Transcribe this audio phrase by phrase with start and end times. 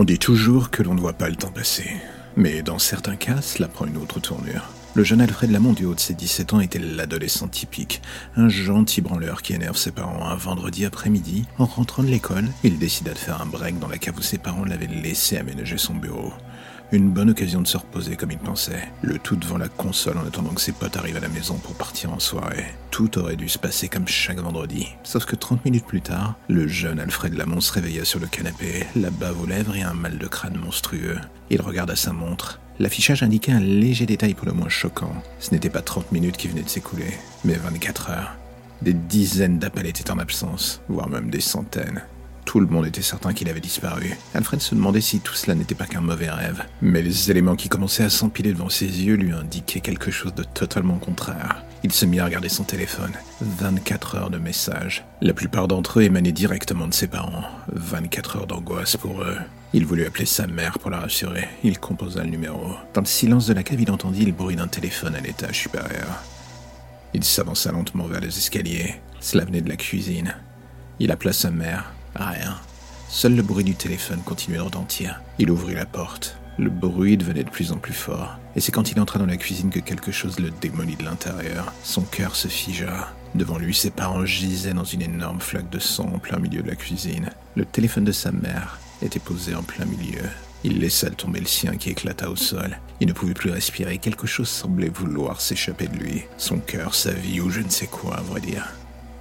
[0.00, 1.90] On dit toujours que l'on ne voit pas le temps passer.
[2.36, 4.70] Mais dans certains cas, cela prend une autre tournure.
[4.94, 8.02] Le jeune Alfred Lamont du haut de ses 17 ans était l'adolescent typique,
[8.36, 11.44] un gentil branleur qui énerve ses parents un vendredi après-midi.
[11.58, 14.38] En rentrant de l'école, il décida de faire un break dans la cave où ses
[14.38, 16.32] parents l'avaient laissé aménager son bureau.
[16.90, 20.26] Une bonne occasion de se reposer comme il pensait, le tout devant la console en
[20.26, 22.64] attendant que ses potes arrivent à la maison pour partir en soirée.
[22.90, 24.88] Tout aurait dû se passer comme chaque vendredi.
[25.04, 28.86] Sauf que 30 minutes plus tard, le jeune Alfred Lamont se réveilla sur le canapé,
[28.96, 31.18] la bave aux lèvres et un mal de crâne monstrueux.
[31.50, 32.58] Il regarda sa montre.
[32.80, 35.12] L'affichage indiquait un léger détail pour le moins choquant.
[35.40, 37.12] Ce n'était pas 30 minutes qui venaient de s'écouler,
[37.44, 38.36] mais 24 heures.
[38.82, 42.02] Des dizaines d'appels étaient en absence, voire même des centaines.
[42.44, 44.16] Tout le monde était certain qu'il avait disparu.
[44.32, 46.64] Alfred se demandait si tout cela n'était pas qu'un mauvais rêve.
[46.80, 50.44] Mais les éléments qui commençaient à s'empiler devant ses yeux lui indiquaient quelque chose de
[50.44, 51.64] totalement contraire.
[51.82, 53.12] Il se mit à regarder son téléphone.
[53.42, 55.04] 24 heures de messages.
[55.20, 57.44] La plupart d'entre eux émanaient directement de ses parents.
[57.72, 59.36] 24 heures d'angoisse pour eux.
[59.74, 61.46] Il voulut appeler sa mère pour la rassurer.
[61.62, 62.72] Il composa le numéro.
[62.94, 66.22] Dans le silence de la cave, il entendit le bruit d'un téléphone à l'étage supérieur.
[67.12, 68.94] Il s'avança lentement vers les escaliers.
[69.20, 70.34] Cela venait de la cuisine.
[71.00, 71.92] Il appela sa mère.
[72.14, 72.56] Rien.
[73.10, 75.20] Seul le bruit du téléphone continuait de retentir.
[75.38, 76.38] Il ouvrit la porte.
[76.56, 78.38] Le bruit devenait de plus en plus fort.
[78.56, 81.74] Et c'est quand il entra dans la cuisine que quelque chose le démolit de l'intérieur.
[81.84, 83.14] Son cœur se figea.
[83.34, 86.68] Devant lui, ses parents gisaient dans une énorme flaque de sang en plein milieu de
[86.68, 87.28] la cuisine.
[87.54, 90.24] Le téléphone de sa mère était posé en plein milieu.
[90.64, 92.78] Il laissa tomber le sien qui éclata au sol.
[93.00, 96.24] Il ne pouvait plus respirer, quelque chose semblait vouloir s'échapper de lui.
[96.36, 98.66] Son cœur, sa vie ou je ne sais quoi, à vrai dire.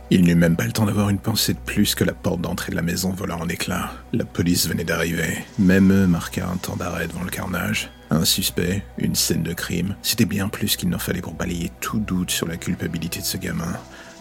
[0.09, 2.72] Il n'eut même pas le temps d'avoir une pensée de plus que la porte d'entrée
[2.72, 3.91] de la maison vola en éclats.
[4.13, 5.39] La police venait d'arriver.
[5.59, 7.91] Même eux marquèrent un temps d'arrêt devant le carnage.
[8.09, 12.00] Un suspect, une scène de crime, c'était bien plus qu'il n'en fallait pour balayer tout
[12.00, 13.73] doute sur la culpabilité de ce gamin.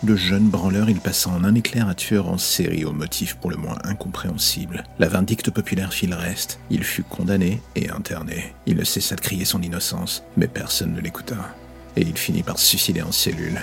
[0.02, 3.50] De jeune branleur, il passa en un éclair à tueur en série au motif pour
[3.50, 4.82] le moins incompréhensible.
[4.98, 6.58] La vindicte populaire fit le reste.
[6.68, 8.54] Il fut condamné et interné.
[8.66, 11.54] Il ne cessa de crier son innocence, mais personne ne l'écouta.
[11.94, 13.60] Et il finit par se suicider en cellule.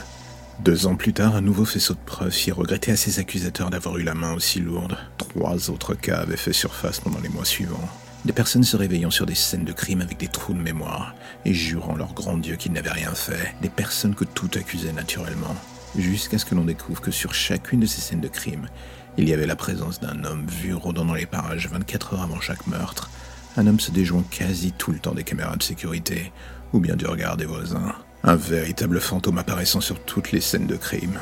[0.60, 3.98] Deux ans plus tard, un nouveau faisceau de preuves fit regretter à ses accusateurs d'avoir
[3.98, 4.98] eu la main aussi lourde.
[5.18, 7.90] Trois autres cas avaient fait surface pendant les mois suivants.
[8.24, 11.54] Des personnes se réveillant sur des scènes de crime avec des trous de mémoire et
[11.54, 13.54] jurant leur grand Dieu qu'ils n'avaient rien fait.
[13.62, 15.56] Des personnes que tout accusait naturellement.
[15.98, 18.70] Jusqu'à ce que l'on découvre que sur chacune de ces scènes de crime,
[19.18, 22.40] il y avait la présence d'un homme vu rôdant dans les parages 24 heures avant
[22.40, 23.10] chaque meurtre.
[23.58, 26.32] Un homme se déjouant quasi tout le temps des caméras de sécurité
[26.72, 27.94] ou bien du regard des voisins.
[28.26, 31.20] Un véritable fantôme apparaissant sur toutes les scènes de crime.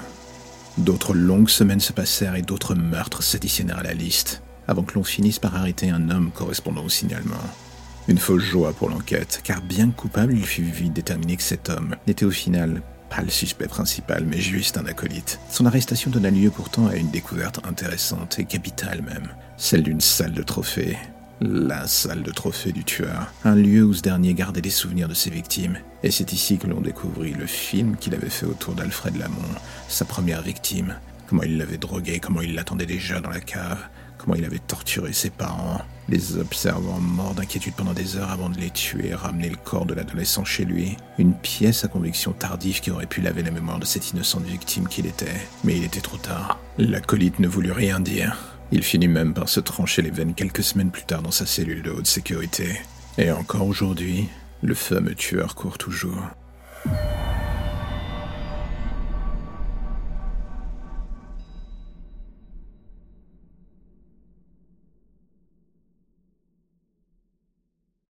[0.78, 5.04] D'autres longues semaines se passèrent et d'autres meurtres s'additionnèrent à la liste, avant que l'on
[5.04, 7.42] finisse par arrêter un homme correspondant au signalement.
[8.08, 11.96] Une fausse joie pour l'enquête, car bien coupable, il fut vite déterminé que cet homme
[12.06, 15.40] n'était au final pas le suspect principal, mais juste un acolyte.
[15.50, 20.34] Son arrestation donna lieu pourtant à une découverte intéressante et capitale même, celle d'une salle
[20.34, 20.98] de trophées,
[21.42, 25.16] la salle de trophée du tueur, un lieu où ce dernier gardait des souvenirs de
[25.16, 25.78] ses victimes.
[26.04, 29.38] Et c'est ici que l'on découvrit le film qu'il avait fait autour d'Alfred Lamont,
[29.88, 30.96] sa première victime.
[31.28, 33.80] Comment il l'avait drogué, comment il l'attendait déjà dans la cave,
[34.20, 38.60] comment il avait torturé ses parents, les observant morts d'inquiétude pendant des heures avant de
[38.60, 40.98] les tuer et ramener le corps de l'adolescent chez lui.
[41.18, 44.88] Une pièce à conviction tardive qui aurait pu laver la mémoire de cette innocente victime
[44.88, 45.42] qu'il était.
[45.64, 46.60] Mais il était trop tard.
[46.78, 48.61] L'acolyte ne voulut rien dire.
[48.72, 51.82] Il finit même par se trancher les veines quelques semaines plus tard dans sa cellule
[51.82, 52.80] de haute sécurité.
[53.18, 54.30] Et encore aujourd'hui,
[54.62, 56.22] le fameux tueur court toujours.